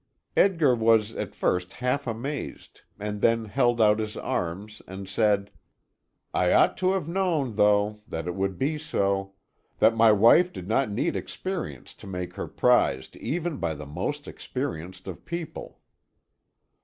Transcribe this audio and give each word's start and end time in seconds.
Edgar 0.35 0.73
was 0.73 1.11
at 1.15 1.35
first 1.35 1.73
half 1.73 2.07
amazed, 2.07 2.81
and 2.97 3.21
then 3.21 3.45
held 3.45 3.79
out 3.79 3.99
his 3.99 4.17
arms 4.17 4.81
and 4.87 5.07
said: 5.07 5.51
"I 6.33 6.51
ought 6.51 6.75
to 6.77 6.93
have 6.93 7.07
known, 7.07 7.53
though, 7.53 7.99
that 8.07 8.25
it 8.25 8.33
would 8.33 8.57
be 8.57 8.79
so; 8.79 9.35
that 9.77 9.95
my 9.95 10.11
wife 10.11 10.51
did 10.51 10.67
not 10.67 10.89
need 10.89 11.15
experience 11.15 11.93
to 11.93 12.07
make 12.07 12.33
her 12.33 12.47
prized 12.47 13.15
even 13.17 13.57
by 13.57 13.75
the 13.75 13.85
most 13.85 14.27
experienced 14.27 15.07
of 15.07 15.23
people." 15.23 15.79